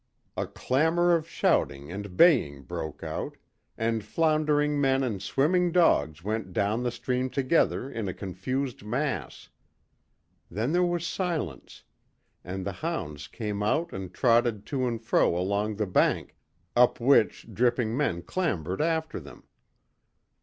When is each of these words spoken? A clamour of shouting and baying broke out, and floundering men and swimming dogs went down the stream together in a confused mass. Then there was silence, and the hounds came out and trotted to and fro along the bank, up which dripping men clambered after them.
A 0.35 0.47
clamour 0.47 1.15
of 1.15 1.29
shouting 1.29 1.91
and 1.91 2.17
baying 2.17 2.63
broke 2.63 3.03
out, 3.03 3.37
and 3.77 4.03
floundering 4.03 4.81
men 4.81 5.03
and 5.03 5.21
swimming 5.21 5.71
dogs 5.71 6.23
went 6.23 6.53
down 6.53 6.81
the 6.81 6.89
stream 6.89 7.29
together 7.29 7.87
in 7.87 8.07
a 8.07 8.13
confused 8.15 8.81
mass. 8.83 9.49
Then 10.49 10.71
there 10.71 10.81
was 10.83 11.05
silence, 11.05 11.83
and 12.43 12.65
the 12.65 12.71
hounds 12.81 13.27
came 13.27 13.61
out 13.61 13.93
and 13.93 14.11
trotted 14.11 14.65
to 14.73 14.87
and 14.87 14.99
fro 14.99 15.37
along 15.37 15.75
the 15.75 15.85
bank, 15.85 16.35
up 16.75 16.99
which 16.99 17.45
dripping 17.53 17.95
men 17.95 18.23
clambered 18.23 18.81
after 18.81 19.19
them. 19.19 19.43